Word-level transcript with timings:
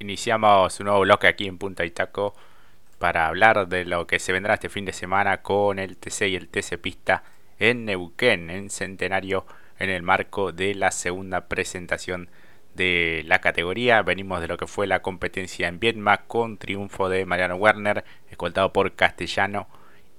Iniciamos 0.00 0.78
un 0.78 0.86
nuevo 0.86 1.00
bloque 1.00 1.26
aquí 1.26 1.48
en 1.48 1.58
Punta 1.58 1.84
Itaco 1.84 2.32
para 3.00 3.26
hablar 3.26 3.66
de 3.66 3.84
lo 3.84 4.06
que 4.06 4.20
se 4.20 4.32
vendrá 4.32 4.54
este 4.54 4.68
fin 4.68 4.84
de 4.84 4.92
semana 4.92 5.42
con 5.42 5.80
el 5.80 5.96
TC 5.96 6.28
y 6.28 6.36
el 6.36 6.48
TC 6.48 6.78
Pista 6.78 7.24
en 7.58 7.84
Neuquén, 7.84 8.48
en 8.48 8.70
Centenario, 8.70 9.44
en 9.80 9.90
el 9.90 10.02
marco 10.02 10.52
de 10.52 10.76
la 10.76 10.92
segunda 10.92 11.48
presentación 11.48 12.28
de 12.76 13.24
la 13.26 13.40
categoría. 13.40 14.02
Venimos 14.02 14.40
de 14.40 14.46
lo 14.46 14.56
que 14.56 14.68
fue 14.68 14.86
la 14.86 15.02
competencia 15.02 15.66
en 15.66 15.80
Vietma 15.80 16.18
con 16.28 16.58
triunfo 16.58 17.08
de 17.08 17.26
Mariano 17.26 17.56
Werner, 17.56 18.04
escoltado 18.30 18.72
por 18.72 18.94
Castellano 18.94 19.66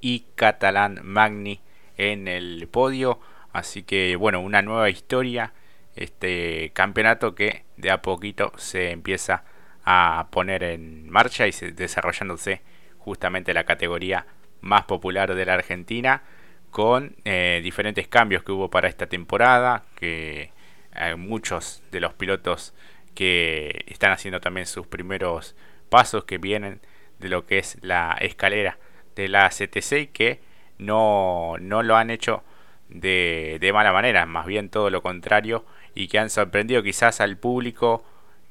y 0.01 0.25
Catalán 0.35 0.99
Magni 1.03 1.61
en 1.95 2.27
el 2.27 2.67
podio. 2.69 3.21
Así 3.53 3.83
que 3.83 4.17
bueno, 4.17 4.41
una 4.41 4.61
nueva 4.61 4.89
historia. 4.89 5.53
Este 5.95 6.71
campeonato 6.73 7.33
que 7.33 7.63
de 7.77 7.91
a 7.91 8.01
poquito 8.01 8.51
se 8.57 8.91
empieza 8.91 9.43
a 9.83 10.27
poner 10.31 10.63
en 10.63 11.09
marcha 11.09 11.47
y 11.47 11.51
desarrollándose 11.71 12.61
justamente 12.97 13.53
la 13.53 13.63
categoría 13.63 14.25
más 14.61 14.83
popular 14.83 15.33
de 15.35 15.45
la 15.45 15.55
Argentina 15.55 16.23
con 16.69 17.15
eh, 17.25 17.61
diferentes 17.63 18.07
cambios 18.07 18.43
que 18.43 18.51
hubo 18.51 18.69
para 18.69 18.87
esta 18.87 19.07
temporada, 19.07 19.83
que 19.95 20.51
hay 20.93 21.15
muchos 21.15 21.81
de 21.91 21.99
los 21.99 22.13
pilotos 22.13 22.73
que 23.15 23.85
están 23.87 24.11
haciendo 24.11 24.39
también 24.39 24.67
sus 24.67 24.87
primeros 24.87 25.55
pasos 25.89 26.25
que 26.25 26.37
vienen 26.37 26.79
de 27.19 27.29
lo 27.29 27.45
que 27.45 27.59
es 27.59 27.77
la 27.81 28.17
escalera 28.21 28.77
de 29.15 29.27
la 29.27 29.49
CTC 29.49 30.11
que 30.11 30.41
no, 30.77 31.55
no 31.59 31.83
lo 31.83 31.95
han 31.97 32.09
hecho 32.09 32.43
de, 32.87 33.57
de 33.59 33.73
mala 33.73 33.91
manera, 33.91 34.25
más 34.25 34.45
bien 34.45 34.69
todo 34.69 34.89
lo 34.89 35.01
contrario 35.01 35.65
y 35.95 36.07
que 36.07 36.19
han 36.19 36.29
sorprendido 36.29 36.81
quizás 36.83 37.19
al 37.21 37.37
público 37.37 38.03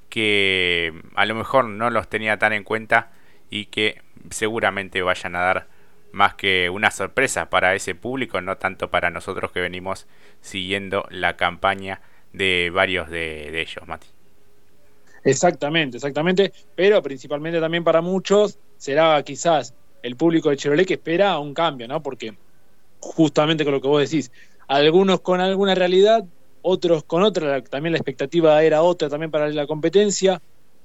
que 0.08 0.92
a 1.14 1.26
lo 1.26 1.34
mejor 1.34 1.66
no 1.66 1.90
los 1.90 2.08
tenía 2.08 2.38
tan 2.38 2.52
en 2.52 2.64
cuenta 2.64 3.10
y 3.50 3.66
que 3.66 4.02
seguramente 4.30 5.02
vayan 5.02 5.36
a 5.36 5.40
dar 5.40 5.66
más 6.12 6.34
que 6.34 6.70
una 6.70 6.90
sorpresa 6.90 7.50
para 7.50 7.74
ese 7.74 7.94
público, 7.94 8.40
no 8.40 8.56
tanto 8.56 8.90
para 8.90 9.10
nosotros 9.10 9.52
que 9.52 9.60
venimos 9.60 10.06
siguiendo 10.40 11.06
la 11.10 11.36
campaña 11.36 12.00
de 12.32 12.70
varios 12.72 13.10
de, 13.10 13.60
ellos, 13.60 13.86
Mati. 13.86 14.06
Exactamente, 15.24 15.96
exactamente, 15.98 16.52
pero 16.74 17.02
principalmente 17.02 17.60
también 17.60 17.84
para 17.84 18.00
muchos 18.00 18.58
será 18.76 19.22
quizás 19.22 19.74
el 20.02 20.16
público 20.16 20.48
de 20.50 20.56
Chevrolet 20.56 20.86
que 20.86 20.94
espera 20.94 21.38
un 21.38 21.52
cambio, 21.52 21.88
¿no? 21.88 22.02
Porque 22.02 22.34
justamente 23.00 23.64
con 23.64 23.74
lo 23.74 23.80
que 23.80 23.88
vos 23.88 24.08
decís, 24.08 24.30
algunos 24.68 25.20
con 25.20 25.40
alguna 25.40 25.74
realidad 25.74 26.24
otros 26.62 27.04
con 27.04 27.22
otra, 27.22 27.62
también 27.62 27.92
la 27.92 27.98
expectativa 27.98 28.62
era 28.62 28.82
otra 28.82 29.08
también 29.08 29.30
para 29.30 29.48
la 29.48 29.66
competencia. 29.66 30.40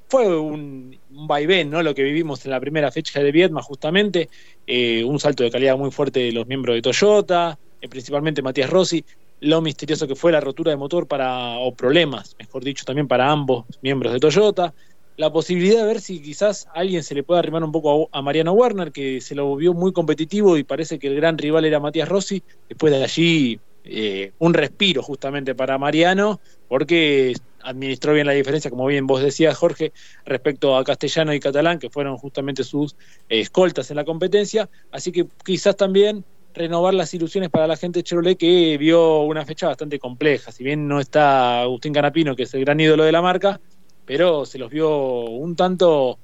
Fue 0.08 0.40
un, 0.40 0.98
vaivén, 1.10 1.70
¿no? 1.70 1.82
Lo 1.82 1.96
que 1.96 2.04
vivimos 2.04 2.46
en 2.46 2.52
la 2.52 2.60
primera 2.60 2.92
fecha 2.92 3.22
de 3.22 3.32
Vietma, 3.32 3.62
justamente, 3.62 4.30
eh, 4.68 5.04
un 5.04 5.20
salto 5.20 5.44
de 5.44 5.52
calidad 5.52 5.78
muy 5.78 5.92
fuerte 5.92 6.20
de 6.20 6.32
los 6.32 6.46
miembros 6.48 6.76
de 6.76 6.82
Toyota, 6.82 7.58
eh, 7.82 7.90
principalmente 7.90 8.42
Matías 8.42 8.70
Rossi, 8.70 9.04
lo 9.40 9.62
misterioso 9.62 10.08
que 10.08 10.16
fue 10.16 10.32
la 10.32 10.40
rotura 10.40 10.72
de 10.72 10.78
motor 10.78 11.08
para, 11.08 11.58
o 11.58 11.74
problemas, 11.74 12.36
mejor 12.40 12.64
dicho, 12.64 12.86
también 12.86 13.08
para 13.08 13.30
ambos 13.30 13.66
miembros 13.82 14.14
de 14.14 14.20
Toyota, 14.20 14.74
la 15.18 15.32
posibilidad 15.32 15.82
de 15.82 15.86
ver 15.86 16.02
si 16.02 16.22
quizás 16.22 16.68
alguien 16.74 17.04
se 17.04 17.14
le 17.14 17.24
pueda 17.24 17.40
arrimar 17.40 17.64
un 17.64 17.72
poco 17.72 18.10
a, 18.12 18.20
a, 18.20 18.22
Mariano 18.22 18.54
Werner, 18.54 18.92
que 18.92 19.22
se 19.22 19.36
lo 19.36 19.56
vio 19.56 19.74
muy 19.74 19.94
competitivo 19.94 20.58
y 20.58 20.64
parece 20.64 20.98
que 20.98 21.08
el 21.08 21.16
gran 21.16 21.38
rival 21.38 21.66
era 21.66 21.80
Matías 21.80 22.10
Rossi, 22.10 22.42
después 22.70 22.94
de 22.94 23.04
allí 23.04 23.60
eh, 23.86 24.32
un 24.40 24.54
respiro 24.54 25.04
justamente 25.04 25.56
para 25.56 25.78
Mariano, 25.78 26.40
porque 26.68 27.34
administró 27.62 28.14
bien 28.14 28.28
la 28.28 28.34
diferencia, 28.34 28.70
como 28.70 28.86
bien 28.86 29.08
vos 29.08 29.22
decías, 29.22 29.58
Jorge, 29.58 29.94
respecto 30.26 30.76
a 30.76 30.84
Castellano 30.84 31.34
y 31.34 31.40
Catalán, 31.40 31.80
que 31.80 31.90
fueron 31.90 32.18
justamente 32.18 32.64
sus 32.64 32.96
escoltas 33.30 33.90
en 33.90 33.98
la 33.98 34.06
competencia. 34.06 34.70
Así 34.92 35.12
que 35.12 35.26
quizás 35.46 35.76
también 35.76 36.24
renovar 36.54 36.94
las 36.94 37.14
ilusiones 37.14 37.50
para 37.50 37.68
la 37.68 37.78
gente 37.78 38.04
de 38.04 38.36
que 38.36 38.78
vio 38.78 39.22
una 39.22 39.46
fecha 39.46 39.68
bastante 39.68 40.00
compleja. 40.00 40.52
Si 40.52 40.64
bien 40.64 40.88
no 40.88 41.00
está 41.00 41.62
Agustín 41.62 41.94
Canapino, 41.94 42.36
que 42.36 42.44
es 42.44 42.54
el 42.54 42.62
gran 42.62 42.80
ídolo 42.80 43.04
de 43.04 43.12
la 43.12 43.22
marca, 43.22 43.60
pero 44.06 44.46
se 44.46 44.60
los 44.60 44.70
vio 44.70 45.22
un 45.26 45.56
tanto 45.56 46.20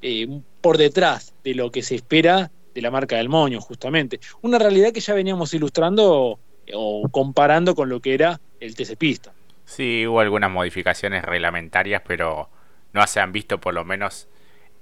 eh, 0.00 0.28
por 0.60 0.78
detrás 0.78 1.34
de 1.42 1.54
lo 1.54 1.70
que 1.70 1.82
se 1.82 1.96
espera 1.96 2.50
de 2.74 2.82
la 2.82 2.90
marca 2.90 3.16
del 3.16 3.28
Moño, 3.28 3.60
justamente. 3.60 4.20
Una 4.42 4.58
realidad 4.58 4.92
que 4.92 5.00
ya 5.00 5.14
veníamos 5.14 5.52
ilustrando 5.52 6.38
o 6.72 7.08
comparando 7.10 7.74
con 7.74 7.88
lo 7.88 8.00
que 8.00 8.14
era 8.14 8.40
el 8.60 8.74
TC 8.74 8.96
Pista. 8.96 9.32
Sí, 9.64 10.06
hubo 10.06 10.20
algunas 10.20 10.50
modificaciones 10.50 11.24
reglamentarias, 11.24 12.02
pero 12.06 12.50
no 12.92 13.06
se 13.06 13.20
han 13.20 13.32
visto 13.32 13.60
por 13.60 13.74
lo 13.74 13.84
menos 13.84 14.28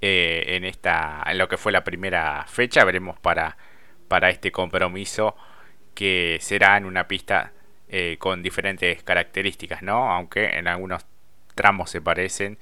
eh, 0.01 0.43
en 0.47 0.65
esta 0.65 1.23
en 1.27 1.37
lo 1.37 1.47
que 1.47 1.57
fue 1.57 1.71
la 1.71 1.83
primera 1.83 2.45
fecha. 2.47 2.83
Veremos 2.83 3.19
para, 3.19 3.57
para 4.07 4.29
este 4.29 4.51
compromiso 4.51 5.35
que 5.93 6.37
será 6.41 6.77
en 6.77 6.85
una 6.85 7.07
pista 7.07 7.53
eh, 7.87 8.17
con 8.19 8.41
diferentes 8.41 9.03
características, 9.03 9.81
¿no? 9.83 10.11
Aunque 10.11 10.57
en 10.57 10.67
algunos 10.67 11.05
tramos 11.55 11.89
se 11.89 12.01
parecen. 12.01 12.57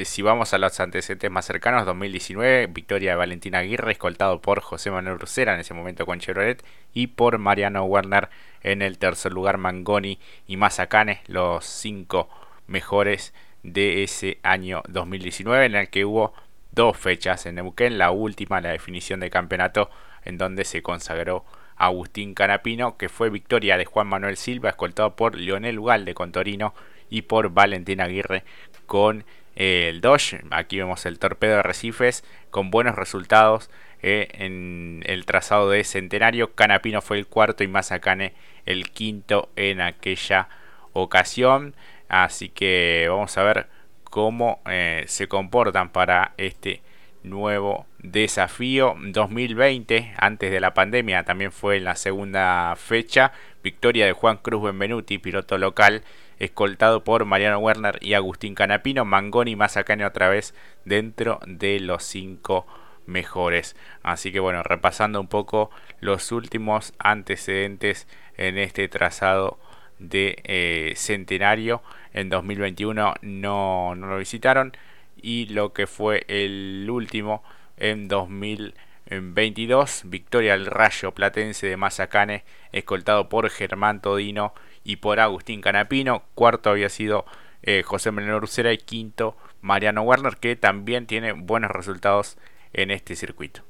Eh, 0.00 0.06
si 0.06 0.22
vamos 0.22 0.54
a 0.54 0.58
los 0.58 0.80
antecedentes 0.80 1.30
más 1.30 1.44
cercanos, 1.44 1.84
2019, 1.84 2.68
victoria 2.68 3.10
de 3.10 3.16
Valentina 3.16 3.58
Aguirre, 3.58 3.92
escoltado 3.92 4.40
por 4.40 4.62
José 4.62 4.90
Manuel 4.90 5.18
Brucera 5.18 5.52
en 5.52 5.60
ese 5.60 5.74
momento 5.74 6.06
con 6.06 6.20
Chevrolet, 6.20 6.64
y 6.94 7.08
por 7.08 7.36
Mariano 7.36 7.84
Werner 7.84 8.30
en 8.62 8.80
el 8.80 8.96
tercer 8.96 9.30
lugar 9.32 9.58
Mangoni 9.58 10.18
y 10.46 10.56
Mazacane, 10.56 11.20
los 11.26 11.66
cinco 11.66 12.30
mejores 12.66 13.34
de 13.62 14.02
ese 14.02 14.38
año 14.42 14.82
2019, 14.88 15.66
en 15.66 15.74
el 15.74 15.90
que 15.90 16.06
hubo 16.06 16.32
dos 16.72 16.96
fechas 16.96 17.44
en 17.44 17.56
Neuquén, 17.56 17.98
la 17.98 18.10
última, 18.10 18.62
la 18.62 18.70
definición 18.70 19.20
de 19.20 19.28
campeonato, 19.28 19.90
en 20.24 20.38
donde 20.38 20.64
se 20.64 20.82
consagró 20.82 21.44
Agustín 21.76 22.32
Canapino, 22.32 22.96
que 22.96 23.10
fue 23.10 23.28
victoria 23.28 23.76
de 23.76 23.84
Juan 23.84 24.06
Manuel 24.06 24.38
Silva, 24.38 24.70
escoltado 24.70 25.14
por 25.14 25.34
Leonel 25.36 25.78
Ugalde 25.78 26.14
con 26.14 26.32
Torino 26.32 26.72
y 27.10 27.20
por 27.22 27.50
Valentín 27.50 28.00
Aguirre 28.00 28.44
con 28.86 29.24
el 29.60 30.00
Dodge. 30.00 30.40
Aquí 30.50 30.78
vemos 30.78 31.04
el 31.04 31.18
torpedo 31.18 31.56
de 31.56 31.62
Recifes 31.62 32.24
con 32.50 32.70
buenos 32.70 32.96
resultados 32.96 33.68
eh, 34.00 34.28
en 34.32 35.02
el 35.04 35.26
trazado 35.26 35.68
de 35.68 35.84
Centenario. 35.84 36.54
Canapino 36.54 37.02
fue 37.02 37.18
el 37.18 37.26
cuarto 37.26 37.62
y 37.62 37.68
Mazacane 37.68 38.32
el 38.64 38.90
quinto 38.90 39.50
en 39.56 39.82
aquella 39.82 40.48
ocasión. 40.94 41.74
Así 42.08 42.48
que 42.48 43.06
vamos 43.10 43.36
a 43.36 43.42
ver 43.42 43.68
cómo 44.04 44.62
eh, 44.64 45.04
se 45.08 45.28
comportan 45.28 45.92
para 45.92 46.32
este 46.38 46.80
nuevo 47.22 47.84
desafío 48.02 48.96
2020 48.98 50.14
antes 50.16 50.50
de 50.50 50.60
la 50.60 50.72
pandemia 50.72 51.24
también 51.24 51.52
fue 51.52 51.76
en 51.76 51.84
la 51.84 51.96
segunda 51.96 52.74
fecha 52.76 53.32
victoria 53.62 54.06
de 54.06 54.12
Juan 54.12 54.38
Cruz 54.38 54.62
Benvenuti 54.62 55.18
piloto 55.18 55.58
local 55.58 56.02
escoltado 56.38 57.04
por 57.04 57.26
Mariano 57.26 57.58
Werner 57.58 57.98
y 58.00 58.14
Agustín 58.14 58.54
Canapino, 58.54 59.04
Mangoni 59.04 59.52
y 59.52 59.56
Mazacane 59.56 60.06
otra 60.06 60.30
vez 60.30 60.54
dentro 60.86 61.38
de 61.46 61.78
los 61.80 62.02
cinco 62.02 62.66
mejores. 63.04 63.76
Así 64.02 64.32
que 64.32 64.40
bueno, 64.40 64.62
repasando 64.62 65.20
un 65.20 65.28
poco 65.28 65.70
los 66.00 66.32
últimos 66.32 66.94
antecedentes 66.98 68.08
en 68.38 68.56
este 68.56 68.88
trazado 68.88 69.58
de 69.98 70.40
eh, 70.44 70.94
centenario. 70.96 71.82
En 72.14 72.30
2021 72.30 73.14
no, 73.20 73.94
no 73.94 74.06
lo 74.06 74.16
visitaron 74.16 74.72
y 75.20 75.46
lo 75.46 75.74
que 75.74 75.86
fue 75.86 76.24
el 76.28 76.88
último 76.90 77.44
en 77.80 78.06
2022, 78.08 80.02
victoria 80.04 80.54
al 80.54 80.66
Rayo 80.66 81.12
Platense 81.12 81.66
de 81.66 81.76
Mazacane, 81.76 82.44
escoltado 82.72 83.28
por 83.28 83.50
Germán 83.50 84.00
Todino 84.00 84.54
y 84.84 84.96
por 84.96 85.18
Agustín 85.18 85.60
Canapino. 85.60 86.22
Cuarto 86.34 86.70
había 86.70 86.88
sido 86.88 87.24
eh, 87.62 87.82
José 87.82 88.12
Manuel 88.12 88.42
Ursera 88.42 88.72
y 88.72 88.78
quinto 88.78 89.36
Mariano 89.60 90.02
Werner, 90.02 90.36
que 90.36 90.56
también 90.56 91.06
tiene 91.06 91.32
buenos 91.32 91.70
resultados 91.70 92.36
en 92.72 92.90
este 92.90 93.16
circuito. 93.16 93.62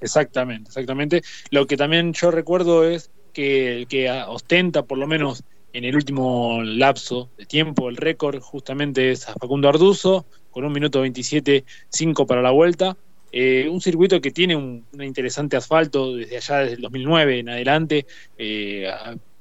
Exactamente, 0.00 0.68
exactamente. 0.68 1.22
Lo 1.50 1.66
que 1.66 1.76
también 1.76 2.12
yo 2.12 2.30
recuerdo 2.30 2.84
es 2.84 3.10
que 3.32 3.76
el 3.78 3.86
que 3.86 4.10
ostenta, 4.10 4.82
por 4.82 4.98
lo 4.98 5.06
menos 5.06 5.44
en 5.72 5.84
el 5.84 5.94
último 5.94 6.62
lapso 6.62 7.28
de 7.36 7.46
tiempo, 7.46 7.88
el 7.88 7.96
récord 7.96 8.40
justamente 8.40 9.12
es 9.12 9.28
a 9.28 9.34
Facundo 9.34 9.68
Arduzo, 9.68 10.26
con 10.50 10.64
un 10.64 10.72
minuto 10.72 11.04
27.5 11.04 12.26
para 12.26 12.42
la 12.42 12.50
vuelta. 12.50 12.96
Eh, 13.32 13.68
un 13.68 13.80
circuito 13.80 14.20
que 14.20 14.32
tiene 14.32 14.56
un, 14.56 14.84
interesante 15.00 15.56
asfalto 15.56 16.16
desde 16.16 16.36
allá, 16.36 16.58
desde 16.58 16.74
el 16.74 16.82
2009 16.82 17.38
en 17.38 17.48
adelante, 17.48 18.06
eh, 18.36 18.90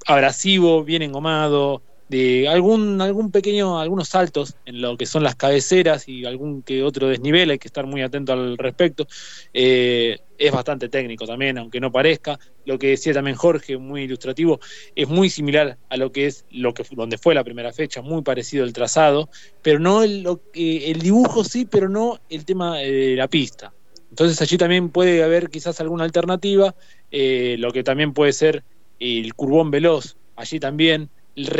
abrasivo, 0.05 0.83
bien 0.83 1.01
engomado, 1.01 1.81
de 2.09 2.49
algún, 2.49 2.99
algún 3.01 3.31
pequeño, 3.31 3.79
algunos 3.79 4.09
saltos 4.09 4.55
en 4.65 4.81
lo 4.81 4.97
que 4.97 5.05
son 5.05 5.23
las 5.23 5.35
cabeceras 5.35 6.07
y 6.07 6.25
algún 6.25 6.63
que 6.63 6.83
otro 6.83 7.07
desnivel, 7.07 7.51
hay 7.51 7.59
que 7.59 7.67
estar 7.67 7.85
muy 7.85 8.01
atento 8.01 8.33
al 8.33 8.57
respecto. 8.57 9.07
Eh, 9.53 10.17
es 10.37 10.51
bastante 10.51 10.89
técnico 10.89 11.27
también, 11.27 11.59
aunque 11.59 11.79
no 11.79 11.91
parezca. 11.91 12.39
Lo 12.65 12.79
que 12.79 12.87
decía 12.87 13.13
también 13.13 13.35
Jorge, 13.35 13.77
muy 13.77 14.03
ilustrativo, 14.03 14.59
es 14.95 15.07
muy 15.07 15.29
similar 15.29 15.77
a 15.87 15.97
lo 15.97 16.11
que 16.11 16.25
es 16.25 16.45
lo 16.49 16.73
que 16.73 16.83
donde 16.91 17.19
fue 17.19 17.35
la 17.35 17.43
primera 17.43 17.71
fecha, 17.71 18.01
muy 18.01 18.23
parecido 18.23 18.65
el 18.65 18.73
trazado, 18.73 19.29
pero 19.61 19.79
no 19.79 20.01
el, 20.01 20.23
lo, 20.23 20.41
el 20.53 20.99
dibujo 20.99 21.43
sí, 21.43 21.65
pero 21.65 21.89
no 21.89 22.19
el 22.29 22.43
tema 22.43 22.79
de 22.79 23.15
la 23.15 23.27
pista. 23.27 23.71
Entonces 24.09 24.41
allí 24.41 24.57
también 24.57 24.89
puede 24.89 25.21
haber 25.21 25.49
quizás 25.49 25.79
alguna 25.79 26.05
alternativa, 26.05 26.73
eh, 27.11 27.55
lo 27.59 27.71
que 27.71 27.83
también 27.83 28.13
puede 28.13 28.33
ser 28.33 28.63
el 28.99 29.35
curbón 29.35 29.69
veloz, 29.69 30.17
allí 30.35 30.59
también 30.59 31.11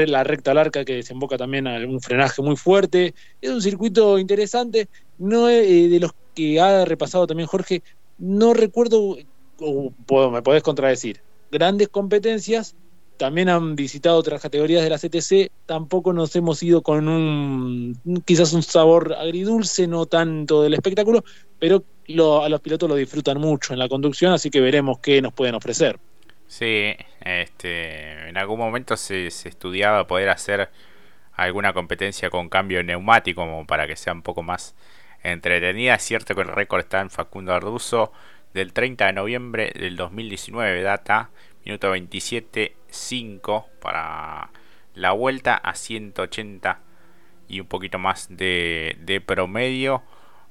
la 0.08 0.24
recta 0.24 0.54
larga 0.54 0.86
que 0.86 0.96
desemboca 0.96 1.38
también 1.38 1.68
a 1.68 1.78
un 1.88 2.02
frenaje 2.02 2.42
muy 2.42 2.56
fuerte. 2.56 3.14
Es 3.42 3.50
un 3.50 3.62
circuito 3.62 4.20
interesante, 4.20 4.90
no 5.18 5.50
eh, 5.50 5.88
de 5.88 6.00
los 6.00 6.12
que 6.36 6.60
ha 6.60 6.86
repasado 6.86 7.28
también 7.28 7.48
Jorge, 7.48 7.84
no 8.18 8.54
recuerdo, 8.54 9.18
o 9.60 10.32
me 10.32 10.42
podés 10.42 10.64
contradecir, 10.64 11.22
grandes 11.52 11.90
competencias, 11.90 12.76
también 13.18 13.50
han 13.50 13.76
visitado 13.76 14.18
otras 14.18 14.42
categorías 14.42 14.82
de 14.82 14.90
la 14.90 14.98
CTC, 14.98 15.52
tampoco 15.66 16.14
nos 16.14 16.34
hemos 16.38 16.64
ido 16.64 16.82
con 16.82 17.10
un 17.10 18.24
quizás 18.26 18.54
un 18.54 18.64
sabor 18.64 19.14
agridulce, 19.14 19.88
no 19.88 20.06
tanto 20.06 20.62
del 20.62 20.74
espectáculo, 20.74 21.26
pero 21.60 21.84
lo, 22.08 22.42
a 22.42 22.48
los 22.48 22.62
pilotos 22.62 22.88
lo 22.88 22.96
disfrutan 22.96 23.40
mucho 23.40 23.74
en 23.74 23.80
la 23.80 23.90
conducción, 23.90 24.32
así 24.32 24.50
que 24.50 24.62
veremos 24.62 25.00
qué 25.00 25.22
nos 25.22 25.34
pueden 25.34 25.56
ofrecer. 25.56 26.00
Sí, 26.50 26.96
este, 27.22 28.28
en 28.28 28.36
algún 28.36 28.58
momento 28.58 28.98
se, 28.98 29.30
se 29.30 29.50
estudiaba 29.50 30.08
poder 30.08 30.30
hacer 30.30 30.72
alguna 31.34 31.74
competencia 31.74 32.32
con 32.32 32.50
cambio 32.50 32.84
neumático 32.84 33.42
como 33.42 33.68
para 33.68 33.86
que 33.86 33.96
sea 33.96 34.14
un 34.14 34.24
poco 34.24 34.42
más 34.42 34.76
entretenida. 35.22 35.94
Es 35.94 36.04
cierto 36.04 36.34
que 36.34 36.42
el 36.42 36.48
récord 36.48 36.80
está 36.82 37.02
en 37.02 37.12
Facundo 37.12 37.54
Arduzo 37.54 38.12
del 38.56 38.74
30 38.74 39.06
de 39.06 39.14
noviembre 39.14 39.72
del 39.76 39.96
2019, 39.96 40.82
data 40.82 41.30
minuto 41.66 41.96
27.5 41.96 43.66
para 43.80 44.50
la 44.96 45.12
vuelta 45.12 45.54
a 45.56 45.76
180 45.76 46.80
y 47.48 47.60
un 47.60 47.68
poquito 47.68 48.00
más 48.00 48.28
de, 48.28 48.98
de 49.02 49.22
promedio. 49.22 50.02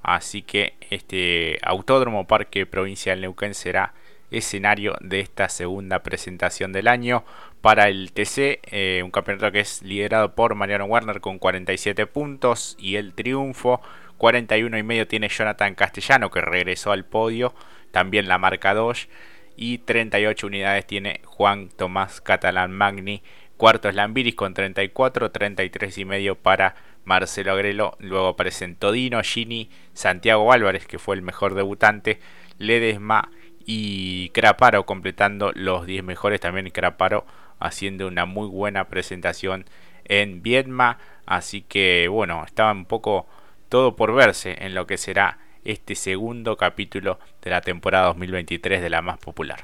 Así 0.02 0.42
que 0.42 0.74
este 0.90 1.58
Autódromo 1.62 2.28
Parque 2.28 2.66
Provincial 2.66 3.20
Neuquén 3.20 3.54
será 3.54 3.94
escenario 4.30 4.96
de 5.00 5.20
esta 5.20 5.48
segunda 5.48 6.02
presentación 6.02 6.72
del 6.72 6.88
año 6.88 7.24
para 7.60 7.88
el 7.88 8.12
TC, 8.12 8.60
eh, 8.70 9.02
un 9.04 9.10
campeonato 9.10 9.50
que 9.50 9.60
es 9.60 9.82
liderado 9.82 10.34
por 10.34 10.54
Mariano 10.54 10.84
Warner 10.84 11.20
con 11.20 11.38
47 11.38 12.06
puntos 12.06 12.76
y 12.78 12.96
el 12.96 13.14
triunfo 13.14 13.80
41 14.18 14.78
y 14.78 14.82
medio 14.82 15.06
tiene 15.06 15.28
Jonathan 15.28 15.74
Castellano 15.74 16.30
que 16.30 16.40
regresó 16.40 16.92
al 16.92 17.04
podio, 17.04 17.54
también 17.90 18.28
la 18.28 18.38
marca 18.38 18.74
2 18.74 19.08
y 19.56 19.78
38 19.78 20.46
unidades 20.46 20.86
tiene 20.86 21.20
Juan 21.24 21.68
Tomás 21.68 22.20
Catalán 22.20 22.72
Magni, 22.72 23.22
cuarto 23.56 23.88
es 23.88 23.94
Lambiris 23.94 24.34
con 24.34 24.54
34, 24.54 25.30
33 25.30 25.98
y 25.98 26.04
medio 26.04 26.34
para 26.36 26.74
Marcelo 27.04 27.52
Agrelo, 27.52 27.96
luego 28.00 28.28
aparecen 28.28 28.76
Todino, 28.76 29.22
Gini, 29.22 29.70
Santiago 29.94 30.52
Álvarez 30.52 30.86
que 30.86 30.98
fue 30.98 31.16
el 31.16 31.22
mejor 31.22 31.54
debutante, 31.54 32.20
Ledesma 32.58 33.30
y 33.70 34.30
Craparo 34.30 34.86
completando 34.86 35.52
los 35.54 35.84
10 35.84 36.02
mejores. 36.02 36.40
También 36.40 36.70
Craparo 36.70 37.26
haciendo 37.60 38.08
una 38.08 38.24
muy 38.24 38.48
buena 38.48 38.88
presentación 38.88 39.66
en 40.06 40.42
Viedma. 40.42 40.96
Así 41.26 41.60
que 41.60 42.08
bueno 42.08 42.42
estaba 42.46 42.72
un 42.72 42.86
poco 42.86 43.26
todo 43.68 43.94
por 43.94 44.14
verse 44.14 44.56
en 44.60 44.74
lo 44.74 44.86
que 44.86 44.96
será 44.96 45.38
este 45.64 45.96
segundo 45.96 46.56
capítulo 46.56 47.18
de 47.42 47.50
la 47.50 47.60
temporada 47.60 48.06
2023 48.06 48.80
de 48.80 48.88
la 48.88 49.02
más 49.02 49.18
popular. 49.18 49.60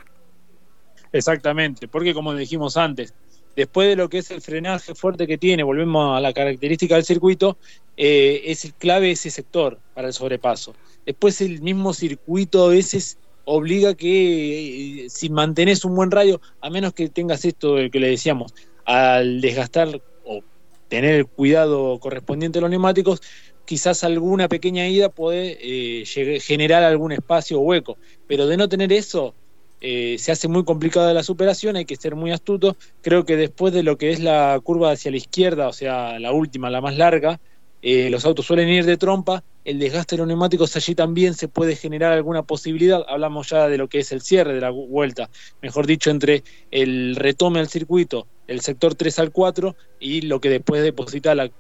Exactamente 1.11 1.89
porque 1.89 2.13
como 2.13 2.35
dijimos 2.35 2.77
antes 2.77 3.15
después 3.57 3.89
de 3.89 3.97
lo 3.97 4.11
que 4.11 4.19
es 4.19 4.31
el 4.31 4.43
frenaje 4.43 4.95
fuerte 4.95 5.27
que 5.27 5.39
tiene 5.39 5.63
volvemos 5.63 6.15
a 6.15 6.21
la 6.21 6.35
característica 6.35 6.97
del 6.97 7.05
circuito 7.07 7.57
eh, 7.97 8.43
es 8.45 8.71
clave 8.77 9.13
ese 9.13 9.31
sector 9.31 9.79
para 9.95 10.09
el 10.09 10.13
sobrepaso. 10.13 10.75
Después 11.07 11.41
el 11.41 11.63
mismo 11.63 11.95
circuito 11.95 12.67
a 12.67 12.69
veces 12.69 13.17
obliga 13.45 13.95
que 13.95 15.05
eh, 15.05 15.11
si 15.11 15.29
mantenés 15.29 15.85
un 15.85 15.95
buen 15.95 16.11
radio, 16.11 16.41
a 16.61 16.71
menos 16.71 16.93
que 16.93 17.09
tengas 17.09 17.45
esto 17.45 17.77
que 17.91 18.01
le 18.01 18.09
decíamos, 18.09 18.55
al 18.85 19.41
desgastar 19.41 20.01
o 20.25 20.41
tener 20.89 21.15
el 21.15 21.27
cuidado 21.27 21.99
correspondiente 21.99 22.59
a 22.59 22.63
los 22.63 22.71
neumáticos, 22.71 23.21
quizás 23.65 24.05
alguna 24.05 24.49
pequeña 24.49 24.87
ida 24.89 25.09
puede 25.09 25.59
eh, 25.61 26.41
generar 26.41 26.83
algún 26.83 27.13
espacio 27.13 27.59
o 27.59 27.63
hueco. 27.63 27.97
Pero 28.27 28.47
de 28.47 28.57
no 28.57 28.69
tener 28.69 28.93
eso, 28.93 29.35
eh, 29.81 30.17
se 30.19 30.33
hace 30.33 30.49
muy 30.49 30.65
complicada 30.65 31.13
la 31.13 31.23
superación, 31.23 31.77
hay 31.77 31.85
que 31.85 31.97
ser 31.97 32.15
muy 32.15 32.31
astuto. 32.31 32.77
Creo 33.03 33.25
que 33.25 33.37
después 33.37 33.73
de 33.73 33.83
lo 33.83 33.99
que 33.99 34.13
es 34.13 34.21
la 34.21 34.59
curva 34.63 34.93
hacia 34.93 35.11
la 35.11 35.17
izquierda, 35.19 35.69
o 35.69 35.73
sea, 35.73 36.19
la 36.19 36.33
última, 36.33 36.71
la 36.71 36.81
más 36.81 36.97
larga, 36.97 37.41
eh, 37.87 38.09
los 38.09 38.25
autos 38.25 38.47
suelen 38.47 38.71
ir 38.71 38.87
de 38.87 38.97
trompa, 38.97 39.45
el 39.63 39.79
desgaste 39.79 40.17
de 40.17 40.21
los 40.21 40.27
neumáticos 40.27 40.75
allí 40.75 40.95
también 40.95 41.35
se 41.35 41.49
puede 41.49 41.77
generar 41.77 42.13
alguna 42.13 42.43
posibilidad, 42.43 43.05
hablamos 43.07 43.51
ya 43.51 43.69
de 43.69 43.77
lo 43.77 43.89
que 43.89 43.99
es 43.99 44.11
el 44.11 44.23
cierre 44.23 44.55
de 44.55 44.63
la 44.63 44.71
vuelta, 44.71 45.29
mejor 45.61 45.87
dicho, 45.87 46.09
entre 46.09 46.45
el 46.71 47.15
retome 47.15 47.61
al 47.61 47.69
circuito, 47.69 48.27
el 48.47 48.63
sector 48.63 48.95
3 48.95 49.19
al 49.19 49.33
4 49.33 49.77
y 50.01 50.23
lo 50.23 50.41
que 50.41 50.49
después 50.49 50.83
deposita 50.83 51.33
al 51.33 51.53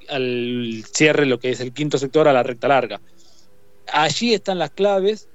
cierre, 0.90 1.26
lo 1.26 1.38
que 1.38 1.50
es 1.50 1.60
el 1.60 1.74
quinto 1.74 1.98
sector 1.98 2.26
a 2.26 2.32
la 2.32 2.42
recta 2.42 2.68
larga. 2.68 3.02
Allí 3.92 4.32
están 4.32 4.58
las 4.58 4.70
claves, 4.70 5.28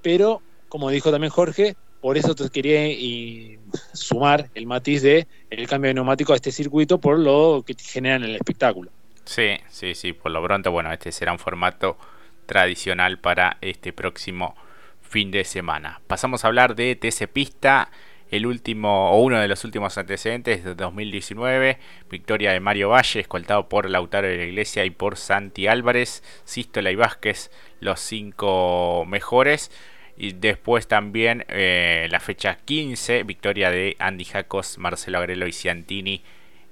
pero 0.00 0.42
como 0.68 0.90
dijo 0.90 1.10
también 1.10 1.32
Jorge, 1.32 1.74
por 2.00 2.16
eso 2.16 2.36
te 2.36 2.48
quería 2.50 3.58
sumar 3.92 4.48
el 4.54 4.68
matiz 4.68 5.02
de 5.02 5.26
el 5.50 5.66
cambio 5.66 5.88
de 5.88 5.94
neumático 5.94 6.34
a 6.34 6.36
este 6.36 6.52
circuito 6.52 6.98
por 6.98 7.18
lo 7.18 7.64
que 7.66 7.74
genera 7.76 8.14
en 8.14 8.22
el 8.22 8.36
espectáculo. 8.36 8.92
Sí, 9.26 9.58
sí, 9.68 9.94
sí, 9.96 10.12
por 10.12 10.30
lo 10.30 10.42
pronto, 10.42 10.70
bueno, 10.70 10.92
este 10.92 11.10
será 11.10 11.32
un 11.32 11.40
formato 11.40 11.98
tradicional 12.46 13.18
para 13.18 13.58
este 13.60 13.92
próximo 13.92 14.54
fin 15.02 15.32
de 15.32 15.44
semana. 15.44 16.00
Pasamos 16.06 16.44
a 16.44 16.48
hablar 16.48 16.76
de 16.76 16.94
TC 16.94 17.26
Pista, 17.26 17.90
el 18.30 18.46
último 18.46 19.10
o 19.10 19.20
uno 19.20 19.40
de 19.40 19.48
los 19.48 19.64
últimos 19.64 19.98
antecedentes 19.98 20.62
de 20.62 20.76
2019, 20.76 21.78
victoria 22.08 22.52
de 22.52 22.60
Mario 22.60 22.90
Valle, 22.90 23.20
escoltado 23.20 23.68
por 23.68 23.90
Lautaro 23.90 24.28
de 24.28 24.36
la 24.36 24.44
Iglesia 24.44 24.84
y 24.84 24.90
por 24.90 25.16
Santi 25.16 25.66
Álvarez, 25.66 26.22
Sístola 26.44 26.92
y 26.92 26.96
Vázquez, 26.96 27.50
los 27.80 27.98
cinco 27.98 29.04
mejores. 29.08 29.72
Y 30.16 30.32
después 30.34 30.86
también 30.86 31.44
eh, 31.48 32.06
la 32.10 32.20
fecha 32.20 32.58
15, 32.64 33.24
victoria 33.24 33.70
de 33.70 33.96
Andy 33.98 34.24
Jacos, 34.24 34.78
Marcelo 34.78 35.18
Agrelo 35.18 35.46
y 35.48 35.52
Ciantini 35.52 36.22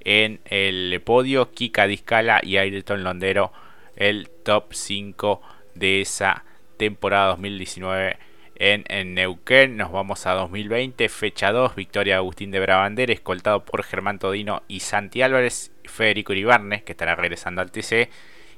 en 0.05 0.41
el 0.45 1.01
podio. 1.03 1.51
Kika 1.53 1.87
Discala 1.87 2.41
y 2.43 2.57
Ayrton 2.57 3.05
Londero 3.05 3.53
el 3.97 4.29
top 4.29 4.73
5 4.73 5.41
de 5.75 6.01
esa 6.01 6.45
temporada 6.77 7.29
2019 7.29 8.19
en, 8.57 9.15
Neuquén. 9.15 9.77
Nos 9.77 9.93
vamos 9.93 10.27
a 10.27 10.33
2020, 10.33 11.09
fecha 11.09 11.53
2, 11.53 11.75
victoria 11.75 12.17
Agustín 12.17 12.51
de 12.51 12.61
Brabander, 12.61 13.11
escoltado 13.11 13.65
por 13.65 13.83
Germán 13.83 14.19
Todino 14.19 14.63
y 14.69 14.81
Santi 14.81 15.23
Álvarez, 15.23 15.73
Federico 15.85 16.33
Iribarnes, 16.33 16.83
que 16.83 16.93
estará 16.93 17.15
regresando 17.15 17.63
al 17.63 17.71
TC, 17.71 18.11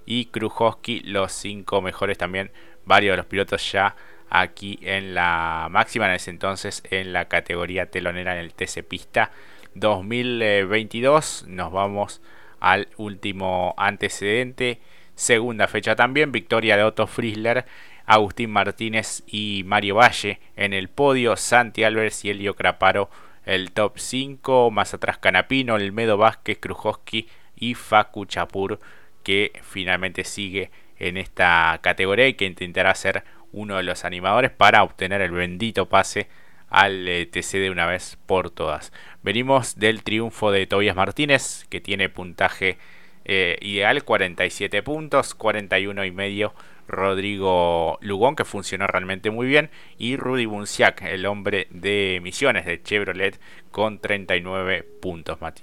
y 0.05 0.27
Krujowski, 0.27 1.01
los 1.01 1.33
5 1.33 1.83
mejores 1.83 2.19
también, 2.19 2.51
varios 2.85 3.15
de 3.15 3.17
los 3.19 3.27
pilotos 3.27 3.73
ya 3.73 3.97
aquí 4.29 4.79
en 4.83 5.15
la 5.15 5.69
máxima 5.71 6.07
en 6.07 6.15
ese 6.15 6.31
entonces 6.31 6.83
en 6.91 7.13
la 7.13 7.27
categoría 7.27 7.87
telonera 7.93 8.33
en 8.33 8.41
el 8.41 8.55
TC 8.55 8.83
Pista 8.83 9.31
2022. 9.81 11.45
Nos 11.49 11.73
vamos 11.73 12.21
al 12.61 12.89
último 12.97 13.75
antecedente. 13.77 14.81
Segunda 15.15 15.69
fecha 15.69 15.97
también, 15.97 16.33
victoria 16.33 16.77
de 16.77 16.85
Otto 16.85 17.07
Friesler, 17.07 17.65
Agustín 18.05 18.51
Martínez 18.51 19.23
y 19.27 19.63
Mario 19.65 19.97
Valle 19.97 20.41
en 20.57 20.73
el 20.73 20.89
podio, 20.89 21.37
Santi 21.37 21.85
Álvarez 21.85 22.25
y 22.25 22.31
Elio 22.31 22.55
Craparo 22.55 23.09
el 23.47 23.71
top 23.71 23.99
5, 23.99 24.71
más 24.73 24.93
atrás 24.93 25.19
Canapino, 25.19 25.77
Elmedo 25.77 26.19
Vázquez, 26.19 26.59
Krujowski 26.59 27.29
y 27.55 27.75
Facu 27.75 28.27
Chapur 28.27 28.81
que 29.23 29.53
finalmente 29.63 30.25
sigue 30.25 30.71
en 30.99 31.17
esta 31.17 31.79
categoría 31.83 32.29
y 32.29 32.35
que 32.35 32.45
intentará 32.45 32.95
ser 32.95 33.25
uno 33.53 33.77
de 33.77 33.85
los 33.85 34.05
animadores 34.05 34.51
para 34.51 34.83
obtener 34.83 35.21
el 35.21 35.31
bendito 35.31 35.89
pase 35.89 36.29
al 36.69 37.09
eh, 37.09 37.27
TC 37.27 37.59
de 37.59 37.71
una 37.71 37.87
vez 37.87 38.19
por 38.27 38.51
todas. 38.51 38.93
Venimos 39.23 39.77
del 39.77 40.03
triunfo 40.03 40.51
de 40.51 40.67
Tobias 40.67 40.97
Martínez, 40.97 41.67
que 41.69 41.81
tiene 41.81 42.09
puntaje 42.09 42.79
eh, 43.25 43.59
ideal, 43.61 44.05
47 44.05 44.83
puntos, 44.83 45.35
41 45.35 46.05
y 46.05 46.11
medio 46.11 46.55
Rodrigo 46.89 47.99
Lugón, 48.01 48.37
que 48.37 48.45
funcionó 48.45 48.87
realmente 48.87 49.31
muy 49.31 49.47
bien, 49.47 49.71
y 49.99 50.17
Rudy 50.17 50.47
Bunciac, 50.47 51.03
el 51.03 51.27
hombre 51.27 51.67
de 51.71 52.21
misiones 52.23 52.67
de 52.67 52.83
Chevrolet, 52.83 53.41
con 53.71 53.99
39 53.99 54.85
puntos, 55.01 55.41
Mati. 55.41 55.63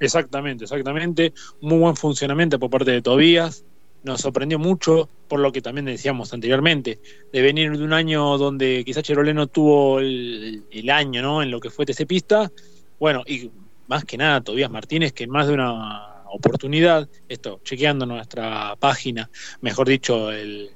Exactamente, 0.00 0.64
exactamente. 0.64 1.32
Muy 1.60 1.78
buen 1.78 1.96
funcionamiento 1.96 2.58
por 2.58 2.70
parte 2.70 2.90
de 2.90 3.02
Tobías. 3.02 3.64
Nos 4.04 4.20
sorprendió 4.20 4.58
mucho, 4.58 5.08
por 5.28 5.40
lo 5.40 5.50
que 5.50 5.62
también 5.62 5.86
decíamos 5.86 6.32
anteriormente, 6.32 7.00
de 7.32 7.42
venir 7.42 7.76
de 7.76 7.82
un 7.82 7.92
año 7.92 8.38
donde 8.38 8.84
quizás 8.84 9.02
Chevrolet 9.02 9.34
no 9.34 9.46
tuvo 9.46 9.98
el, 9.98 10.62
año 10.90 11.22
¿no? 11.22 11.42
en 11.42 11.50
lo 11.50 11.58
que 11.58 11.70
fue 11.70 11.86
TC 11.86 12.06
Pista. 12.06 12.52
Bueno, 13.00 13.22
y 13.26 13.50
más 13.88 14.04
que 14.04 14.16
nada 14.16 14.42
Tobías 14.42 14.70
Martínez, 14.70 15.12
que 15.12 15.24
en 15.24 15.30
más 15.30 15.46
de 15.48 15.54
una 15.54 16.24
oportunidad, 16.34 17.08
esto 17.28 17.60
chequeando 17.62 18.06
nuestra 18.06 18.76
página, 18.76 19.30
mejor 19.60 19.88
dicho, 19.88 20.30
el, 20.30 20.70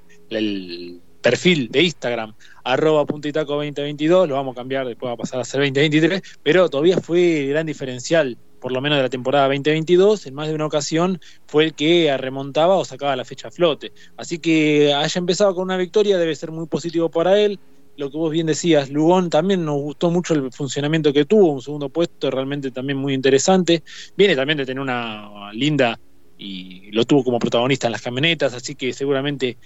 perfil 1.20 1.68
de 1.68 1.82
Instagram, 1.82 2.32
arroba 2.62 3.04
puntitaco 3.04 3.54
2022, 3.54 4.28
lo 4.28 4.36
vamos 4.36 4.52
a 4.52 4.60
cambiar, 4.60 4.86
después 4.86 5.10
va 5.10 5.14
a 5.14 5.16
pasar 5.16 5.40
a 5.40 5.44
ser 5.44 5.60
2023, 5.60 6.22
pero 6.42 6.70
todavía 6.70 6.98
fue 6.98 7.46
gran 7.46 7.66
diferencial, 7.66 8.38
por 8.60 8.72
lo 8.72 8.80
menos 8.80 8.98
de 8.98 9.02
la 9.02 9.08
temporada 9.08 9.46
2022, 9.46 10.26
en 10.26 10.34
más 10.34 10.48
de 10.48 10.54
una 10.54 10.66
ocasión 10.66 11.20
fue 11.46 11.64
el 11.64 11.74
que 11.74 12.14
remontaba 12.16 12.76
o 12.76 12.84
sacaba 12.84 13.16
la 13.16 13.24
fecha 13.24 13.48
a 13.48 13.50
flote. 13.50 13.92
Así 14.16 14.38
que 14.38 14.92
haya 14.94 15.18
empezado 15.18 15.54
con 15.54 15.64
una 15.64 15.76
victoria 15.76 16.18
debe 16.18 16.34
ser 16.34 16.50
muy 16.50 16.66
positivo 16.66 17.08
para 17.10 17.38
él. 17.40 17.58
Lo 17.96 18.10
que 18.10 18.16
vos 18.16 18.30
bien 18.30 18.46
decías, 18.46 18.90
Lugón 18.90 19.28
también 19.28 19.64
nos 19.64 19.76
gustó 19.80 20.10
mucho 20.10 20.34
el 20.34 20.52
funcionamiento 20.52 21.12
que 21.12 21.24
tuvo, 21.24 21.52
un 21.52 21.62
segundo 21.62 21.88
puesto 21.88 22.30
realmente 22.30 22.70
también 22.70 22.98
muy 22.98 23.12
interesante. 23.12 23.82
Viene 24.16 24.36
también 24.36 24.58
de 24.58 24.66
tener 24.66 24.80
una 24.80 25.52
linda 25.52 25.98
y 26.38 26.92
lo 26.92 27.04
tuvo 27.04 27.24
como 27.24 27.40
protagonista 27.40 27.88
en 27.88 27.92
las 27.92 28.02
camionetas, 28.02 28.54
así 28.54 28.76
que 28.76 28.92
seguramente 28.92 29.58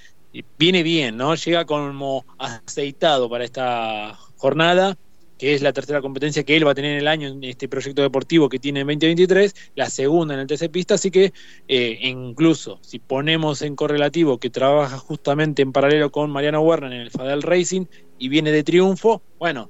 viene 0.58 0.82
bien, 0.82 1.16
¿no? 1.16 1.34
Llega 1.34 1.66
como 1.66 2.24
aceitado 2.38 3.28
para 3.28 3.44
esta 3.44 4.18
jornada, 4.36 4.96
que 5.42 5.54
es 5.54 5.60
la 5.60 5.72
tercera 5.72 6.00
competencia 6.00 6.44
que 6.44 6.56
él 6.56 6.64
va 6.64 6.70
a 6.70 6.74
tener 6.76 6.92
en 6.92 6.98
el 6.98 7.08
año 7.08 7.26
en 7.26 7.42
este 7.42 7.66
proyecto 7.66 8.00
deportivo 8.00 8.48
que 8.48 8.60
tiene 8.60 8.82
en 8.82 8.86
2023, 8.86 9.72
la 9.74 9.90
segunda 9.90 10.34
en 10.34 10.40
el 10.40 10.46
TC 10.46 10.70
Pista, 10.70 10.94
así 10.94 11.10
que 11.10 11.32
eh, 11.66 11.98
incluso 12.02 12.78
si 12.80 13.00
ponemos 13.00 13.60
en 13.62 13.74
correlativo 13.74 14.38
que 14.38 14.50
trabaja 14.50 14.98
justamente 14.98 15.60
en 15.62 15.72
paralelo 15.72 16.12
con 16.12 16.30
Mariano 16.30 16.60
Werner 16.60 16.92
en 16.92 17.00
el 17.00 17.10
Fadel 17.10 17.42
Racing 17.42 17.86
y 18.20 18.28
viene 18.28 18.52
de 18.52 18.62
triunfo, 18.62 19.20
bueno, 19.40 19.68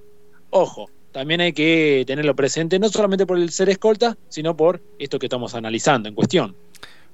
ojo, 0.51 0.91
también 1.11 1.41
hay 1.41 1.55
que 1.55 2.05
tenerlo 2.07 2.37
presente, 2.37 2.79
no 2.79 2.91
solamente 2.91 3.25
por 3.25 3.39
el 3.39 3.49
ser 3.49 3.71
escolta, 3.71 4.19
sino 4.29 4.55
por 4.55 4.83
esto 4.99 5.19
que 5.19 5.25
estamos 5.25 5.55
analizando 5.55 6.07
en 6.07 6.15
cuestión. 6.15 6.55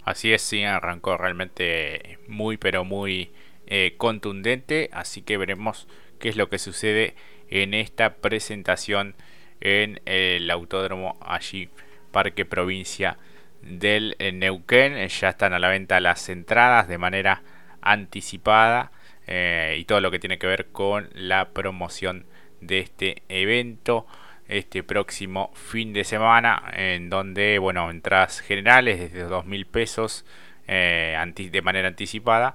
Así 0.02 0.32
es, 0.32 0.42
sí, 0.42 0.64
arrancó 0.64 1.16
realmente 1.16 2.18
muy, 2.26 2.56
pero 2.56 2.84
muy 2.84 3.30
eh, 3.68 3.94
contundente. 3.98 4.90
Así 4.92 5.22
que 5.22 5.36
veremos 5.36 5.86
qué 6.18 6.28
es 6.28 6.36
lo 6.36 6.48
que 6.48 6.58
sucede 6.58 7.14
en 7.50 7.74
esta 7.74 8.16
presentación 8.16 9.14
en 9.60 10.00
el 10.04 10.50
autódromo 10.50 11.18
allí, 11.20 11.68
Parque 12.12 12.44
Provincia 12.44 13.16
del 13.62 14.16
eh, 14.18 14.32
Neuquén. 14.32 15.08
Ya 15.08 15.28
están 15.30 15.52
a 15.52 15.58
la 15.58 15.68
venta 15.68 16.00
las 16.00 16.28
entradas 16.28 16.88
de 16.88 16.98
manera 16.98 17.42
anticipada 17.80 18.92
eh, 19.26 19.76
y 19.78 19.84
todo 19.84 20.00
lo 20.00 20.10
que 20.10 20.18
tiene 20.18 20.38
que 20.38 20.46
ver 20.46 20.68
con 20.72 21.08
la 21.14 21.50
promoción 21.50 22.26
de 22.60 22.80
este 22.80 23.22
evento 23.28 24.06
este 24.48 24.82
próximo 24.82 25.52
fin 25.54 25.92
de 25.92 26.04
semana 26.04 26.72
en 26.74 27.10
donde 27.10 27.58
bueno 27.58 27.90
entradas 27.90 28.40
generales 28.40 28.98
desde 28.98 29.24
2 29.24 29.44
mil 29.44 29.66
pesos 29.66 30.24
de 30.66 31.62
manera 31.62 31.88
anticipada 31.88 32.54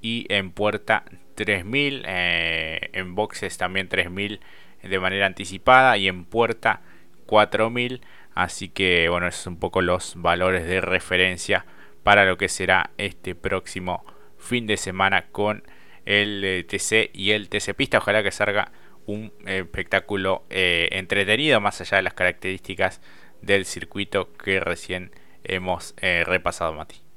y 0.00 0.26
en 0.28 0.50
puerta 0.50 1.04
3000, 1.34 2.04
eh, 2.06 2.90
en 2.92 3.14
boxes 3.14 3.56
también 3.58 3.88
3000 3.88 4.40
de 4.82 4.98
manera 4.98 5.26
anticipada 5.26 5.96
y 5.96 6.08
en 6.08 6.24
puerta 6.24 6.82
4000. 7.26 8.02
Así 8.34 8.68
que 8.68 9.08
bueno, 9.08 9.26
esos 9.26 9.42
son 9.42 9.54
un 9.54 9.60
poco 9.60 9.82
los 9.82 10.14
valores 10.16 10.66
de 10.66 10.80
referencia 10.80 11.66
para 12.02 12.24
lo 12.24 12.36
que 12.36 12.48
será 12.48 12.90
este 12.96 13.34
próximo 13.34 14.04
fin 14.38 14.66
de 14.66 14.76
semana 14.76 15.26
con 15.30 15.62
el 16.06 16.42
eh, 16.44 16.64
TC 16.64 17.10
y 17.12 17.32
el 17.32 17.48
TC 17.48 17.74
Pista. 17.74 17.98
Ojalá 17.98 18.22
que 18.22 18.30
salga 18.30 18.72
un 19.06 19.32
espectáculo 19.46 20.44
eh, 20.50 20.88
entretenido 20.92 21.60
más 21.60 21.80
allá 21.80 21.96
de 21.98 22.02
las 22.02 22.14
características 22.14 23.00
del 23.42 23.64
circuito 23.64 24.32
que 24.34 24.60
recién 24.60 25.12
hemos 25.42 25.94
repasado, 26.00 26.74
Mati. 26.74 27.09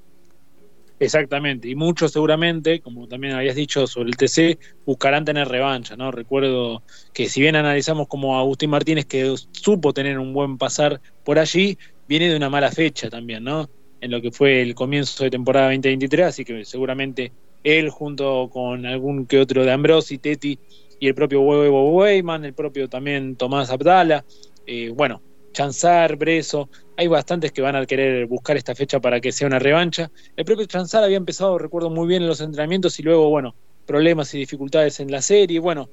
Exactamente, 1.04 1.68
y 1.68 1.76
muchos 1.76 2.14
seguramente, 2.14 2.80
como 2.80 3.10
también 3.10 3.34
habías 3.34 3.56
dicho 3.56 3.88
sobre 3.88 4.10
el 4.10 4.16
TC, 4.16 4.58
buscarán 4.86 5.26
tener 5.26 5.50
revancha, 5.50 5.98
¿no? 5.98 6.12
Recuerdo 6.12 6.82
que 7.14 7.28
si 7.28 7.42
bien 7.42 7.58
analizamos 7.58 8.08
como 8.08 8.40
Agustín 8.40 8.70
Martínez 8.70 9.06
que 9.06 9.36
supo 9.52 9.92
tener 9.92 10.18
un 10.18 10.32
buen 10.32 10.58
pasar 10.58 11.02
por 11.26 11.40
allí, 11.40 11.78
viene 12.08 12.30
de 12.30 12.38
una 12.38 12.50
mala 12.50 12.72
fecha 12.72 13.10
también, 13.10 13.44
¿no? 13.44 13.70
En 14.00 14.12
lo 14.12 14.22
que 14.22 14.32
fue 14.32 14.62
el 14.62 14.76
comienzo 14.76 15.26
de 15.26 15.30
temporada 15.30 15.68
2023, 15.68 16.26
así 16.26 16.46
que 16.46 16.64
seguramente 16.64 17.34
él 17.64 17.90
junto 17.90 18.50
con 18.50 18.86
algún 18.86 19.28
que 19.28 19.40
otro 19.40 19.66
de 19.66 19.74
Ambrosi, 19.74 20.20
Teti 20.20 20.58
y 21.02 21.08
el 21.10 21.16
propio 21.16 21.42
Huevo 21.42 21.92
Weyman, 21.98 22.46
el 22.46 22.54
propio 22.54 22.88
también 22.88 23.36
Tomás 23.36 23.70
Abdala, 23.72 24.24
eh, 24.66 24.90
bueno, 24.96 25.22
Chanzar, 25.52 26.16
Breso, 26.16 26.70
hay 26.98 27.08
bastantes 27.08 27.52
que 27.52 27.62
van 27.62 27.76
a 27.76 27.86
querer 27.86 28.26
buscar 28.28 28.58
esta 28.58 28.76
fecha 28.76 29.00
para 29.00 29.20
que 29.20 29.32
sea 29.32 29.48
una 29.48 29.60
revancha. 29.60 30.12
El 30.36 30.46
propio 30.46 30.66
Chanzar 30.66 31.04
había 31.04 31.18
empezado, 31.18 31.58
recuerdo 31.58 31.90
muy 31.90 32.08
bien, 32.08 32.24
en 32.24 32.28
los 32.28 32.42
entrenamientos 32.42 33.00
y 33.00 33.04
luego, 33.04 33.30
bueno, 33.30 33.56
problemas 33.86 34.34
y 34.34 34.40
dificultades 34.40 35.00
en 35.00 35.12
la 35.12 35.22
serie. 35.22 35.60
Bueno, 35.60 35.90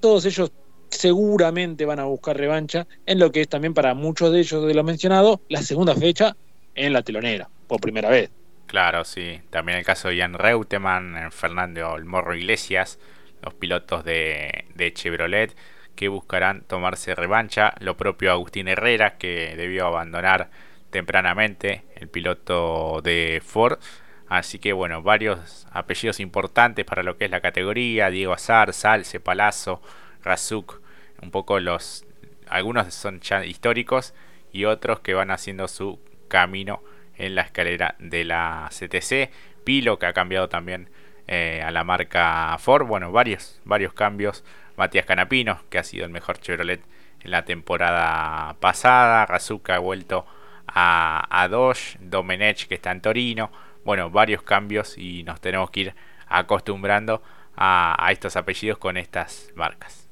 todos 0.00 0.24
ellos 0.26 0.52
seguramente 0.90 1.84
van 1.84 2.00
a 2.00 2.04
buscar 2.04 2.36
revancha 2.36 2.86
en 3.06 3.18
lo 3.18 3.30
que 3.30 3.42
es 3.42 3.48
también 3.48 3.74
para 3.74 3.94
muchos 3.94 4.32
de 4.32 4.40
ellos 4.40 4.66
de 4.66 4.74
los 4.74 4.84
mencionados 4.84 5.38
la 5.48 5.62
segunda 5.62 5.94
fecha 5.94 6.36
en 6.74 6.92
la 6.92 7.02
telonera, 7.02 7.48
por 7.66 7.80
primera 7.80 8.08
vez. 8.08 8.30
Claro, 8.66 9.04
sí. 9.04 9.40
También 9.50 9.78
el 9.78 9.84
caso 9.84 10.08
de 10.08 10.18
Jan 10.18 10.34
Reutemann, 10.34 11.30
Fernando 11.32 11.96
El 11.96 12.04
Morro 12.04 12.34
Iglesias, 12.34 12.98
los 13.42 13.54
pilotos 13.54 14.04
de, 14.04 14.66
de 14.74 14.92
Chevrolet 14.92 15.56
que 16.00 16.08
buscarán 16.08 16.62
tomarse 16.62 17.14
revancha. 17.14 17.74
Lo 17.78 17.98
propio 17.98 18.32
Agustín 18.32 18.68
Herrera, 18.68 19.18
que 19.18 19.54
debió 19.54 19.86
abandonar 19.86 20.48
tempranamente, 20.88 21.82
el 21.94 22.08
piloto 22.08 23.02
de 23.02 23.42
Ford. 23.44 23.78
Así 24.26 24.58
que 24.58 24.72
bueno, 24.72 25.02
varios 25.02 25.66
apellidos 25.70 26.18
importantes 26.18 26.86
para 26.86 27.02
lo 27.02 27.18
que 27.18 27.26
es 27.26 27.30
la 27.30 27.42
categoría. 27.42 28.08
Diego 28.08 28.32
Azar, 28.32 28.72
Salce, 28.72 29.20
Palazzo, 29.20 29.82
Razuk. 30.24 30.80
Un 31.20 31.30
poco 31.30 31.60
los... 31.60 32.06
Algunos 32.48 32.94
son 32.94 33.20
ya 33.20 33.44
históricos 33.44 34.14
y 34.52 34.64
otros 34.64 35.00
que 35.00 35.12
van 35.12 35.30
haciendo 35.30 35.68
su 35.68 36.00
camino 36.28 36.82
en 37.18 37.34
la 37.34 37.42
escalera 37.42 37.96
de 37.98 38.24
la 38.24 38.70
CTC. 38.70 39.30
Pilo 39.64 39.98
que 39.98 40.06
ha 40.06 40.14
cambiado 40.14 40.48
también 40.48 40.88
eh, 41.26 41.60
a 41.62 41.70
la 41.70 41.84
marca 41.84 42.56
Ford. 42.58 42.86
Bueno, 42.86 43.12
varios, 43.12 43.60
varios 43.66 43.92
cambios 43.92 44.44
Matías 44.80 45.04
Canapino, 45.04 45.60
que 45.68 45.78
ha 45.78 45.84
sido 45.84 46.06
el 46.06 46.10
mejor 46.10 46.40
Chevrolet 46.40 46.80
en 47.20 47.30
la 47.30 47.44
temporada 47.44 48.56
pasada. 48.60 49.26
Razuka 49.26 49.76
ha 49.76 49.78
vuelto 49.78 50.24
a, 50.66 51.26
a 51.30 51.48
Dodge. 51.48 51.98
Domenech, 52.00 52.66
que 52.66 52.76
está 52.76 52.90
en 52.90 53.02
Torino. 53.02 53.52
Bueno, 53.84 54.10
varios 54.10 54.42
cambios 54.42 54.96
y 54.96 55.22
nos 55.22 55.38
tenemos 55.38 55.70
que 55.70 55.80
ir 55.80 55.94
acostumbrando 56.28 57.22
a, 57.56 58.08
estos 58.10 58.36
apellidos 58.36 58.78
con 58.78 58.96
estas 58.96 59.52
marcas. 59.54 60.08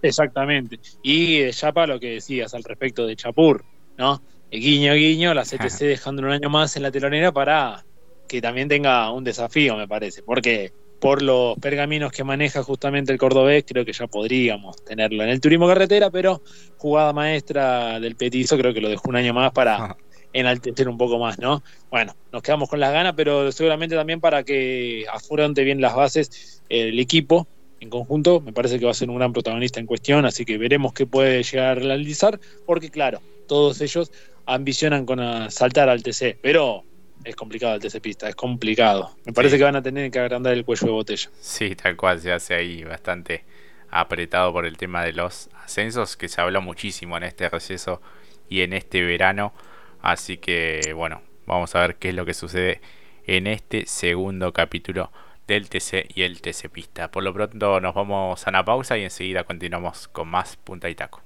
Exactamente. 0.00 0.78
Y 1.02 1.42
eh, 1.42 1.52
ya 1.52 1.70
para 1.70 1.88
lo 1.88 2.00
que 2.00 2.12
decías 2.14 2.54
al 2.54 2.64
respecto 2.64 3.06
de 3.06 3.16
Chapur, 3.16 3.66
¿no? 3.98 4.22
El 4.50 4.60
guiño, 4.60 4.94
guiño, 4.94 5.34
la 5.34 5.42
CTC 5.42 5.78
dejando 5.80 6.22
un 6.22 6.30
año 6.30 6.48
más 6.48 6.74
en 6.76 6.84
la 6.84 6.90
telonera 6.90 7.32
para 7.32 7.84
que 8.26 8.40
también 8.40 8.68
tenga 8.68 9.12
un 9.12 9.24
desafío, 9.24 9.76
me 9.76 9.86
parece. 9.86 10.22
Porque 10.22 10.72
por 11.00 11.22
los 11.22 11.56
pergaminos 11.58 12.12
que 12.12 12.24
maneja 12.24 12.62
justamente 12.62 13.12
el 13.12 13.18
cordobés, 13.18 13.64
creo 13.66 13.84
que 13.84 13.92
ya 13.92 14.06
podríamos 14.06 14.84
tenerlo 14.84 15.22
en 15.22 15.30
el 15.30 15.40
turismo 15.40 15.66
carretera, 15.68 16.10
pero 16.10 16.42
jugada 16.76 17.12
maestra 17.12 18.00
del 18.00 18.16
petizo, 18.16 18.58
creo 18.58 18.74
que 18.74 18.80
lo 18.80 18.88
dejó 18.88 19.08
un 19.08 19.16
año 19.16 19.32
más 19.32 19.52
para 19.52 19.96
enaltecer 20.32 20.88
un 20.88 20.98
poco 20.98 21.18
más, 21.18 21.38
¿no? 21.38 21.62
Bueno, 21.90 22.14
nos 22.32 22.42
quedamos 22.42 22.68
con 22.68 22.80
las 22.80 22.92
ganas, 22.92 23.14
pero 23.16 23.50
seguramente 23.52 23.96
también 23.96 24.20
para 24.20 24.42
que 24.42 25.06
afronte 25.12 25.64
bien 25.64 25.80
las 25.80 25.94
bases 25.94 26.62
el 26.68 26.98
equipo 26.98 27.46
en 27.80 27.90
conjunto, 27.90 28.40
me 28.40 28.52
parece 28.52 28.78
que 28.78 28.84
va 28.84 28.90
a 28.90 28.94
ser 28.94 29.08
un 29.08 29.16
gran 29.16 29.32
protagonista 29.32 29.78
en 29.78 29.86
cuestión, 29.86 30.24
así 30.24 30.44
que 30.44 30.58
veremos 30.58 30.92
qué 30.92 31.06
puede 31.06 31.42
llegar 31.44 31.78
a 31.78 31.80
realizar, 31.80 32.40
porque 32.66 32.90
claro, 32.90 33.20
todos 33.46 33.80
ellos 33.80 34.10
ambicionan 34.46 35.06
con 35.06 35.20
saltar 35.50 35.88
al 35.88 36.02
TC, 36.02 36.38
pero 36.42 36.84
es 37.24 37.36
complicado 37.36 37.74
el 37.74 37.80
TC 37.80 38.00
Pista, 38.00 38.28
es 38.28 38.34
complicado. 38.34 39.14
Me 39.24 39.32
parece 39.32 39.58
que 39.58 39.64
van 39.64 39.76
a 39.76 39.82
tener 39.82 40.10
que 40.10 40.18
agrandar 40.18 40.52
el 40.52 40.64
cuello 40.64 40.86
de 40.86 40.92
botella. 40.92 41.30
Sí, 41.40 41.74
tal 41.76 41.96
cual, 41.96 42.20
se 42.20 42.32
hace 42.32 42.54
ahí 42.54 42.84
bastante 42.84 43.44
apretado 43.90 44.52
por 44.52 44.66
el 44.66 44.76
tema 44.76 45.02
de 45.04 45.12
los 45.12 45.50
ascensos, 45.64 46.16
que 46.16 46.28
se 46.28 46.40
habló 46.40 46.60
muchísimo 46.60 47.16
en 47.16 47.24
este 47.24 47.48
receso 47.48 48.00
y 48.48 48.62
en 48.62 48.72
este 48.72 49.02
verano. 49.02 49.52
Así 50.00 50.38
que 50.38 50.92
bueno, 50.94 51.22
vamos 51.46 51.74
a 51.74 51.80
ver 51.80 51.96
qué 51.96 52.10
es 52.10 52.14
lo 52.14 52.24
que 52.24 52.34
sucede 52.34 52.80
en 53.26 53.46
este 53.46 53.86
segundo 53.86 54.52
capítulo 54.52 55.10
del 55.46 55.68
TC 55.68 56.06
y 56.14 56.22
el 56.22 56.40
TC 56.40 56.68
Pista. 56.70 57.10
Por 57.10 57.24
lo 57.24 57.32
pronto 57.32 57.80
nos 57.80 57.94
vamos 57.94 58.46
a 58.46 58.50
una 58.50 58.64
pausa 58.64 58.98
y 58.98 59.04
enseguida 59.04 59.44
continuamos 59.44 60.08
con 60.08 60.28
más 60.28 60.56
punta 60.56 60.88
y 60.88 60.94
taco. 60.94 61.22